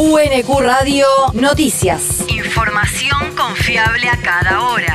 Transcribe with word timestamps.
UNQ 0.00 0.60
Radio 0.60 1.06
Noticias. 1.32 2.24
Información 2.28 3.34
confiable 3.36 4.08
a 4.08 4.16
cada 4.16 4.62
hora. 4.62 4.94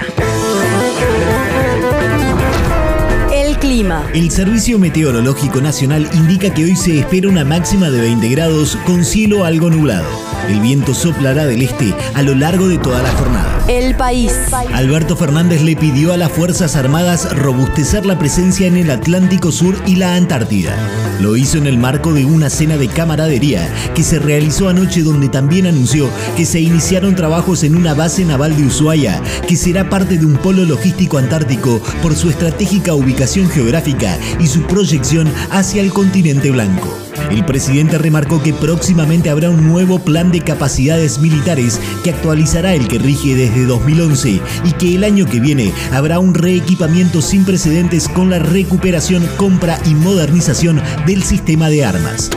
El 3.33 3.57
clima. 3.57 4.07
El 4.13 4.31
Servicio 4.31 4.79
Meteorológico 4.79 5.59
Nacional 5.59 6.09
indica 6.13 6.53
que 6.53 6.63
hoy 6.63 6.77
se 6.77 6.99
espera 6.99 7.27
una 7.27 7.43
máxima 7.43 7.89
de 7.89 7.99
20 7.99 8.29
grados 8.29 8.77
con 8.85 9.03
cielo 9.03 9.43
algo 9.43 9.69
nublado. 9.69 10.07
El 10.47 10.61
viento 10.61 10.93
soplará 10.93 11.45
del 11.47 11.63
este 11.63 11.93
a 12.13 12.21
lo 12.21 12.33
largo 12.33 12.69
de 12.69 12.77
toda 12.77 13.03
la 13.03 13.11
jornada. 13.11 13.52
El 13.67 13.95
país. 13.95 14.33
Alberto 14.73 15.15
Fernández 15.15 15.61
le 15.61 15.77
pidió 15.77 16.11
a 16.11 16.17
las 16.17 16.31
Fuerzas 16.33 16.75
Armadas 16.75 17.33
robustecer 17.33 18.05
la 18.05 18.19
presencia 18.19 18.67
en 18.67 18.75
el 18.75 18.91
Atlántico 18.91 19.53
Sur 19.53 19.77
y 19.87 19.95
la 19.95 20.15
Antártida. 20.15 20.75
Lo 21.21 21.37
hizo 21.37 21.57
en 21.59 21.67
el 21.67 21.77
marco 21.77 22.11
de 22.11 22.25
una 22.25 22.49
cena 22.49 22.75
de 22.75 22.89
camaradería 22.89 23.65
que 23.95 24.03
se 24.03 24.19
realizó 24.19 24.67
anoche 24.67 25.01
donde 25.01 25.29
también 25.29 25.65
anunció 25.65 26.09
que 26.35 26.45
se 26.45 26.59
iniciaron 26.59 27.15
trabajos 27.15 27.63
en 27.63 27.77
una 27.77 27.93
base 27.93 28.25
naval 28.25 28.57
de 28.57 28.65
Ushuaia 28.65 29.21
que 29.47 29.55
será 29.55 29.89
parte 29.89 30.17
de 30.17 30.25
un 30.25 30.35
polo 30.35 30.65
logístico 30.65 31.17
antártico 31.17 31.81
por 32.01 32.15
su 32.15 32.29
estratégica 32.29 32.93
ubicación 32.93 33.49
geográfica 33.49 34.17
y 34.41 34.47
su 34.47 34.63
proyección 34.63 35.31
hacia 35.51 35.81
el 35.81 35.93
continente 35.93 36.51
blanco. 36.51 36.93
El 37.29 37.45
presidente 37.45 37.97
remarcó 37.97 38.41
que 38.41 38.53
próximamente 38.53 39.29
habrá 39.29 39.49
un 39.49 39.67
nuevo 39.67 39.99
plan 39.99 40.31
de 40.31 40.41
capacidades 40.41 41.19
militares 41.19 41.79
que 42.03 42.11
actualizará 42.11 42.73
el 42.73 42.87
que 42.87 42.99
rige 42.99 43.35
desde 43.35 43.65
2011 43.65 44.41
y 44.63 44.71
que 44.73 44.95
el 44.95 45.03
año 45.03 45.25
que 45.25 45.39
viene 45.39 45.73
habrá 45.93 46.19
un 46.19 46.33
reequipamiento 46.33 47.21
sin 47.21 47.45
precedentes 47.45 48.07
con 48.07 48.29
la 48.29 48.39
recuperación, 48.39 49.27
compra 49.37 49.77
y 49.85 49.95
modernización 49.95 50.81
del 51.05 51.23
sistema 51.23 51.69
de 51.69 51.85
armas. 51.85 52.29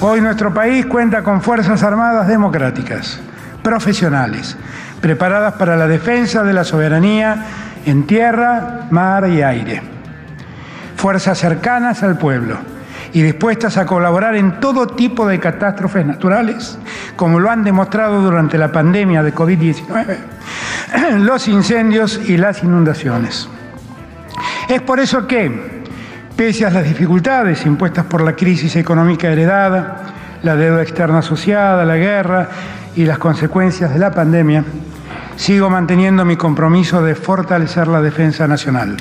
Hoy 0.00 0.20
nuestro 0.20 0.52
país 0.52 0.84
cuenta 0.86 1.22
con 1.22 1.40
Fuerzas 1.40 1.82
Armadas 1.82 2.28
democráticas, 2.28 3.18
profesionales, 3.62 4.56
preparadas 5.00 5.54
para 5.54 5.76
la 5.76 5.86
defensa 5.86 6.42
de 6.42 6.52
la 6.52 6.64
soberanía 6.64 7.46
en 7.86 8.06
tierra, 8.06 8.86
mar 8.90 9.28
y 9.30 9.42
aire. 9.42 9.82
Fuerzas 10.96 11.38
cercanas 11.38 12.02
al 12.02 12.18
pueblo 12.18 12.75
y 13.12 13.22
dispuestas 13.22 13.76
a 13.76 13.86
colaborar 13.86 14.36
en 14.36 14.60
todo 14.60 14.86
tipo 14.86 15.26
de 15.26 15.38
catástrofes 15.38 16.04
naturales, 16.06 16.78
como 17.16 17.40
lo 17.40 17.50
han 17.50 17.64
demostrado 17.64 18.20
durante 18.20 18.58
la 18.58 18.72
pandemia 18.72 19.22
de 19.22 19.34
COVID-19, 19.34 20.16
los 21.18 21.48
incendios 21.48 22.20
y 22.28 22.36
las 22.36 22.62
inundaciones. 22.62 23.48
Es 24.68 24.82
por 24.82 25.00
eso 25.00 25.26
que, 25.26 25.84
pese 26.36 26.66
a 26.66 26.70
las 26.70 26.84
dificultades 26.84 27.64
impuestas 27.66 28.06
por 28.06 28.22
la 28.22 28.34
crisis 28.34 28.76
económica 28.76 29.28
heredada, 29.28 30.02
la 30.42 30.56
deuda 30.56 30.82
externa 30.82 31.18
asociada, 31.18 31.84
la 31.84 31.96
guerra 31.96 32.48
y 32.94 33.04
las 33.04 33.18
consecuencias 33.18 33.92
de 33.92 33.98
la 33.98 34.10
pandemia, 34.10 34.64
sigo 35.36 35.70
manteniendo 35.70 36.24
mi 36.24 36.36
compromiso 36.36 37.02
de 37.02 37.14
fortalecer 37.14 37.88
la 37.88 38.00
defensa 38.00 38.46
nacional. 38.46 38.96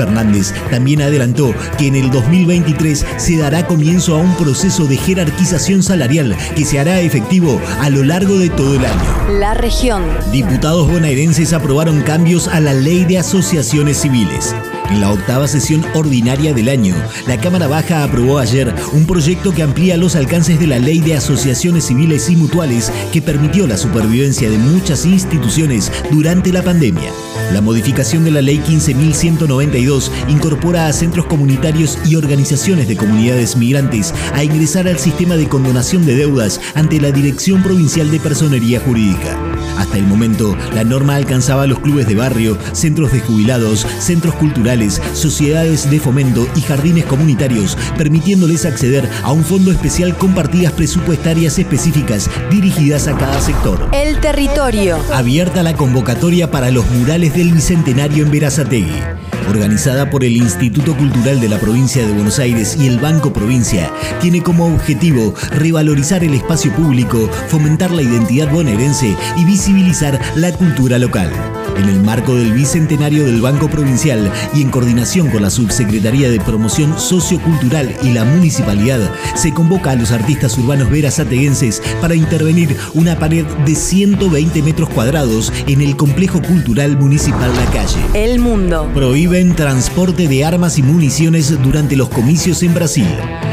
Fernández 0.00 0.54
también 0.70 1.02
adelantó 1.02 1.54
que 1.76 1.88
en 1.88 1.94
el 1.94 2.10
2023 2.10 3.04
se 3.18 3.36
dará 3.36 3.66
comienzo 3.66 4.14
a 4.14 4.18
un 4.18 4.34
proceso 4.36 4.86
de 4.86 4.96
jerarquización 4.96 5.82
salarial 5.82 6.34
que 6.56 6.64
se 6.64 6.78
hará 6.78 7.00
efectivo 7.00 7.60
a 7.80 7.90
lo 7.90 8.02
largo 8.02 8.38
de 8.38 8.48
todo 8.48 8.76
el 8.76 8.84
año. 8.86 9.38
La 9.38 9.52
región. 9.52 10.02
Diputados 10.32 10.90
bonaerenses 10.90 11.52
aprobaron 11.52 12.00
cambios 12.00 12.48
a 12.48 12.60
la 12.60 12.72
ley 12.72 13.04
de 13.04 13.18
asociaciones 13.18 13.98
civiles. 13.98 14.54
En 14.90 15.02
la 15.02 15.12
octava 15.12 15.46
sesión 15.46 15.84
ordinaria 15.94 16.54
del 16.54 16.68
año, 16.68 16.94
la 17.28 17.38
Cámara 17.38 17.68
Baja 17.68 18.02
aprobó 18.02 18.38
ayer 18.38 18.74
un 18.92 19.06
proyecto 19.06 19.52
que 19.52 19.62
amplía 19.62 19.96
los 19.96 20.16
alcances 20.16 20.58
de 20.58 20.66
la 20.66 20.80
Ley 20.80 20.98
de 20.98 21.14
Asociaciones 21.14 21.84
Civiles 21.84 22.28
y 22.28 22.36
Mutuales 22.36 22.90
que 23.12 23.22
permitió 23.22 23.68
la 23.68 23.76
supervivencia 23.76 24.50
de 24.50 24.58
muchas 24.58 25.04
instituciones 25.04 25.92
durante 26.10 26.52
la 26.52 26.62
pandemia. 26.62 27.12
La 27.52 27.60
modificación 27.60 28.24
de 28.24 28.30
la 28.30 28.42
Ley 28.42 28.58
15.192 28.58 30.10
incorpora 30.28 30.86
a 30.86 30.92
centros 30.92 31.26
comunitarios 31.26 31.98
y 32.06 32.14
organizaciones 32.14 32.86
de 32.86 32.96
comunidades 32.96 33.56
migrantes 33.56 34.14
a 34.34 34.44
ingresar 34.44 34.86
al 34.86 34.98
sistema 34.98 35.36
de 35.36 35.48
condonación 35.48 36.06
de 36.06 36.14
deudas 36.14 36.60
ante 36.74 37.00
la 37.00 37.10
Dirección 37.10 37.62
Provincial 37.62 38.10
de 38.10 38.20
Personería 38.20 38.80
Jurídica. 38.80 39.36
Hasta 39.78 39.98
el 39.98 40.06
momento, 40.06 40.56
la 40.74 40.84
norma 40.84 41.16
alcanzaba 41.16 41.62
a 41.62 41.66
los 41.66 41.80
clubes 41.80 42.06
de 42.06 42.14
barrio, 42.14 42.56
centros 42.72 43.12
de 43.12 43.20
jubilados, 43.20 43.86
centros 43.98 44.34
culturales, 44.34 45.00
sociedades 45.14 45.90
de 45.90 45.98
fomento 45.98 46.46
y 46.54 46.60
jardines 46.60 47.06
comunitarios, 47.06 47.76
permitiéndoles 47.96 48.64
acceder 48.64 49.08
a 49.22 49.32
un 49.32 49.42
fondo 49.42 49.72
especial 49.72 50.16
con 50.16 50.34
partidas 50.34 50.72
presupuestarias 50.72 51.58
específicas 51.58 52.30
dirigidas 52.50 53.08
a 53.08 53.16
cada 53.16 53.40
sector. 53.40 53.88
El 53.92 54.20
territorio. 54.20 54.98
Abierta 55.12 55.62
la 55.62 55.74
convocatoria 55.74 56.50
para 56.50 56.70
los 56.70 56.88
murales 56.90 57.34
del 57.40 57.54
Bicentenario 57.54 58.22
en 58.22 58.30
Verazategui 58.30 59.39
organizada 59.50 60.08
por 60.10 60.24
el 60.24 60.36
Instituto 60.36 60.96
Cultural 60.96 61.40
de 61.40 61.48
la 61.48 61.58
Provincia 61.58 62.06
de 62.06 62.12
Buenos 62.12 62.38
Aires 62.38 62.76
y 62.80 62.86
el 62.86 62.98
Banco 62.98 63.32
Provincia, 63.32 63.90
tiene 64.20 64.42
como 64.42 64.66
objetivo 64.66 65.34
revalorizar 65.50 66.24
el 66.24 66.34
espacio 66.34 66.72
público, 66.72 67.28
fomentar 67.48 67.90
la 67.90 68.02
identidad 68.02 68.50
bonaerense 68.50 69.14
y 69.36 69.44
visibilizar 69.44 70.18
la 70.36 70.52
cultura 70.52 70.98
local. 70.98 71.30
En 71.76 71.88
el 71.88 72.02
marco 72.02 72.34
del 72.34 72.52
bicentenario 72.52 73.24
del 73.24 73.40
Banco 73.40 73.68
Provincial 73.68 74.30
y 74.54 74.62
en 74.62 74.70
coordinación 74.70 75.30
con 75.30 75.42
la 75.42 75.50
Subsecretaría 75.50 76.30
de 76.30 76.40
Promoción 76.40 76.98
Sociocultural 76.98 77.94
y 78.02 78.12
la 78.12 78.24
Municipalidad, 78.24 79.00
se 79.34 79.54
convoca 79.54 79.92
a 79.92 79.96
los 79.96 80.10
artistas 80.10 80.58
urbanos 80.58 80.90
verazateguenses 80.90 81.82
para 82.00 82.14
intervenir 82.14 82.76
una 82.94 83.18
pared 83.18 83.46
de 83.64 83.74
120 83.74 84.62
metros 84.62 84.90
cuadrados 84.90 85.52
en 85.66 85.80
el 85.80 85.96
complejo 85.96 86.42
cultural 86.42 86.98
municipal 86.98 87.50
La 87.56 87.64
Calle. 87.72 88.00
El 88.14 88.40
mundo. 88.40 88.90
Prohíben 89.40 89.56
transporte 89.56 90.28
de 90.28 90.44
armas 90.44 90.76
y 90.76 90.82
municiones 90.82 91.62
durante 91.62 91.96
los 91.96 92.10
comicios 92.10 92.62
en 92.62 92.74
Brasil. 92.74 93.08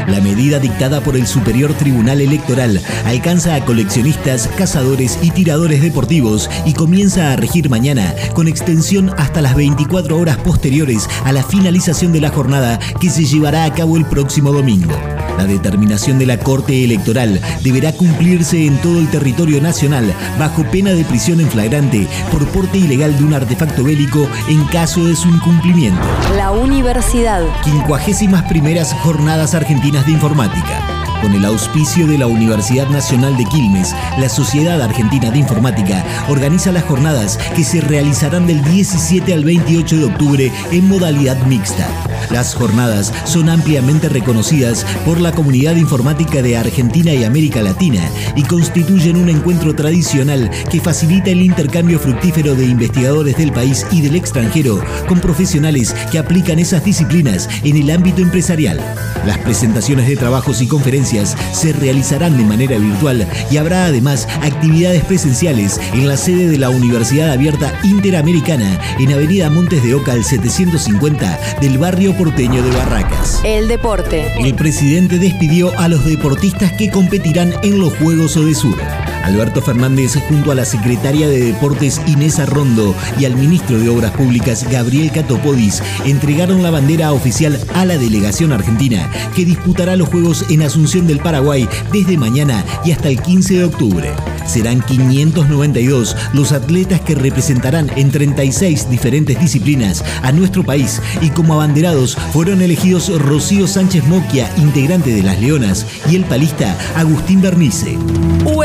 La 0.06 0.20
medida 0.20 0.58
dictada 0.58 1.00
por 1.00 1.16
el 1.16 1.26
Superior 1.26 1.72
Tribunal 1.72 2.20
Electoral 2.20 2.82
alcanza 3.06 3.54
a 3.54 3.64
coleccionistas, 3.64 4.50
cazadores 4.58 5.18
y 5.22 5.30
tiradores 5.30 5.80
deportivos 5.80 6.50
y 6.66 6.74
comienza 6.74 7.32
a 7.32 7.36
regir 7.36 7.70
mañana 7.70 8.14
con 8.34 8.48
extensión 8.48 9.14
hasta 9.16 9.40
las 9.40 9.54
24 9.54 10.18
horas 10.18 10.36
posteriores 10.36 11.08
a 11.24 11.32
la 11.32 11.42
finalización 11.42 12.12
de 12.12 12.20
la 12.20 12.28
jornada 12.28 12.78
que 13.00 13.08
se 13.08 13.24
llevará 13.24 13.64
a 13.64 13.72
cabo 13.72 13.96
el 13.96 14.04
próximo 14.04 14.52
domingo. 14.52 14.92
La 15.38 15.46
determinación 15.46 16.18
de 16.18 16.26
la 16.26 16.36
Corte 16.36 16.82
Electoral 16.82 17.40
deberá 17.62 17.92
cumplirse 17.92 18.66
en 18.66 18.76
todo 18.78 18.98
el 18.98 19.08
territorio 19.08 19.62
nacional 19.62 20.12
bajo 20.36 20.64
pena 20.64 20.90
de 20.90 21.04
prisión 21.04 21.38
en 21.38 21.48
flagrante 21.48 22.08
por 22.32 22.44
porte 22.48 22.78
ilegal 22.78 23.16
de 23.16 23.22
un 23.22 23.34
artefacto 23.34 23.84
bélico 23.84 24.28
en 24.48 24.64
caso 24.64 25.06
de 25.06 25.14
su 25.14 25.28
incumplimiento. 25.28 26.02
La 26.36 26.50
universidad. 26.50 27.44
Quincuagésimas 27.62 28.42
primeras 28.48 28.92
jornadas 28.94 29.54
argentinas 29.54 30.06
de 30.06 30.12
informática. 30.12 30.82
Con 31.22 31.32
el 31.32 31.44
auspicio 31.44 32.08
de 32.08 32.18
la 32.18 32.26
Universidad 32.26 32.88
Nacional 32.88 33.36
de 33.36 33.44
Quilmes, 33.44 33.94
la 34.18 34.28
Sociedad 34.28 34.82
Argentina 34.82 35.30
de 35.30 35.38
Informática 35.38 36.04
organiza 36.28 36.72
las 36.72 36.84
jornadas 36.84 37.38
que 37.54 37.62
se 37.62 37.80
realizarán 37.80 38.46
del 38.46 38.62
17 38.64 39.34
al 39.34 39.44
28 39.44 39.96
de 39.98 40.04
octubre 40.04 40.52
en 40.72 40.88
modalidad 40.88 41.36
mixta. 41.46 41.86
Las 42.30 42.54
jornadas 42.54 43.12
son 43.24 43.48
ampliamente 43.48 44.08
reconocidas 44.08 44.84
por 45.04 45.20
la 45.20 45.32
comunidad 45.32 45.76
informática 45.76 46.42
de 46.42 46.56
Argentina 46.56 47.12
y 47.14 47.24
América 47.24 47.62
Latina 47.62 48.02
y 48.36 48.42
constituyen 48.42 49.16
un 49.16 49.28
encuentro 49.28 49.74
tradicional 49.74 50.50
que 50.70 50.80
facilita 50.80 51.30
el 51.30 51.42
intercambio 51.42 51.98
fructífero 51.98 52.54
de 52.54 52.66
investigadores 52.66 53.36
del 53.36 53.52
país 53.52 53.86
y 53.90 54.02
del 54.02 54.16
extranjero 54.16 54.82
con 55.06 55.20
profesionales 55.20 55.94
que 56.10 56.18
aplican 56.18 56.58
esas 56.58 56.84
disciplinas 56.84 57.48
en 57.64 57.76
el 57.76 57.90
ámbito 57.90 58.20
empresarial. 58.20 58.78
Las 59.26 59.38
presentaciones 59.38 60.06
de 60.06 60.16
trabajos 60.16 60.60
y 60.60 60.66
conferencias 60.66 61.36
se 61.52 61.72
realizarán 61.72 62.36
de 62.36 62.44
manera 62.44 62.78
virtual 62.78 63.26
y 63.50 63.56
habrá 63.56 63.86
además 63.86 64.28
actividades 64.42 65.02
presenciales 65.04 65.80
en 65.94 66.06
la 66.06 66.16
sede 66.16 66.48
de 66.48 66.58
la 66.58 66.70
Universidad 66.70 67.32
Abierta 67.32 67.72
Interamericana 67.84 68.78
en 68.98 69.12
Avenida 69.12 69.50
Montes 69.50 69.82
de 69.82 69.94
Oca 69.94 70.12
al 70.12 70.24
750 70.24 71.38
del 71.60 71.78
barrio 71.78 72.16
porteño 72.18 72.62
de 72.64 72.70
Barracas. 72.72 73.40
El 73.44 73.68
deporte. 73.68 74.26
El 74.38 74.54
presidente 74.56 75.18
despidió 75.18 75.70
a 75.78 75.88
los 75.88 76.04
deportistas 76.04 76.72
que 76.72 76.90
competirán 76.90 77.54
en 77.62 77.78
los 77.78 77.96
Juegos 77.96 78.36
Odesur. 78.36 78.76
Alberto 79.24 79.62
Fernández 79.62 80.16
junto 80.28 80.52
a 80.52 80.54
la 80.54 80.64
secretaria 80.64 81.28
de 81.28 81.44
Deportes 81.44 82.00
Inés 82.06 82.38
Arrondo 82.38 82.94
y 83.18 83.24
al 83.24 83.36
ministro 83.36 83.78
de 83.78 83.88
Obras 83.88 84.12
Públicas 84.12 84.66
Gabriel 84.70 85.10
Catopodis 85.10 85.82
entregaron 86.04 86.62
la 86.62 86.70
bandera 86.70 87.12
oficial 87.12 87.58
a 87.74 87.84
la 87.84 87.98
delegación 87.98 88.52
argentina 88.52 89.10
que 89.34 89.44
disputará 89.44 89.96
los 89.96 90.08
Juegos 90.08 90.44
en 90.50 90.62
Asunción 90.62 91.06
del 91.06 91.20
Paraguay 91.20 91.68
desde 91.92 92.16
mañana 92.16 92.64
y 92.84 92.92
hasta 92.92 93.08
el 93.08 93.20
15 93.20 93.54
de 93.54 93.64
octubre. 93.64 94.12
Serán 94.46 94.80
592 94.80 96.16
los 96.32 96.52
atletas 96.52 97.00
que 97.02 97.14
representarán 97.14 97.90
en 97.96 98.10
36 98.10 98.88
diferentes 98.88 99.38
disciplinas 99.38 100.02
a 100.22 100.32
nuestro 100.32 100.64
país 100.64 101.02
y 101.20 101.30
como 101.30 101.54
abanderados 101.54 102.16
fueron 102.32 102.62
elegidos 102.62 103.10
Rocío 103.20 103.66
Sánchez 103.66 104.04
Moquia, 104.06 104.50
integrante 104.56 105.14
de 105.14 105.22
Las 105.22 105.40
Leonas, 105.40 105.86
y 106.10 106.16
el 106.16 106.24
palista 106.24 106.76
Agustín 106.96 107.42
Bernice. 107.42 107.98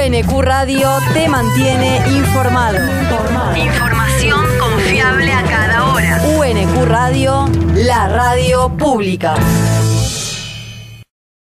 UNQ 0.06 0.42
Radio 0.42 0.90
te 1.14 1.30
mantiene 1.30 2.02
informado. 2.10 2.78
Información 3.56 4.46
confiable 4.60 5.32
a 5.32 5.44
cada 5.44 5.94
hora. 5.94 6.22
UNQ 6.40 6.86
Radio, 6.86 7.50
la 7.74 8.10
radio 8.10 8.68
pública. 8.78 9.36